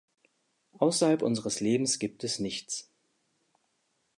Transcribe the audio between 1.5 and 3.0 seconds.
Lebens gibt es nichts.